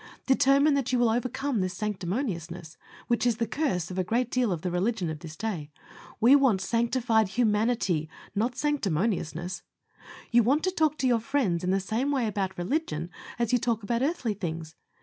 Determine 0.25 0.73
that 0.73 0.91
you 0.91 0.97
will 0.97 1.11
overcome 1.11 1.59
this 1.61 1.75
sanctimoniousness, 1.75 2.75
which 3.07 3.23
is 3.23 3.37
the 3.37 3.45
curse 3.45 3.91
of 3.91 3.99
a 3.99 4.03
great 4.03 4.31
deal 4.31 4.51
of 4.51 4.63
the 4.63 4.71
religion 4.71 5.11
of 5.11 5.19
this 5.19 5.35
day. 5.35 5.69
We 6.19 6.35
want 6.35 6.59
SANCTIFIED 6.59 7.27
HUMANITY, 7.27 8.09
not 8.33 8.55
sanctimoniousness. 8.55 9.61
You 10.31 10.41
want 10.41 10.63
to 10.63 10.71
talk 10.71 10.97
to 10.97 11.07
your 11.07 11.19
friends 11.19 11.63
in 11.63 11.69
the 11.69 11.79
same 11.79 12.09
way 12.09 12.25
about 12.25 12.57
religion, 12.57 13.11
as 13.37 13.53
you 13.53 13.59
talk 13.59 13.83
about 13.83 14.01
earthly 14.01 14.33
things. 14.33 14.73